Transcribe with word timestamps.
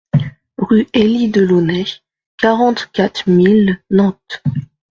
Rue 0.57 0.87
Élie 0.95 1.29
Delaunay, 1.29 1.85
quarante-quatre 2.39 3.29
mille 3.29 3.83
Nantes 3.91 4.41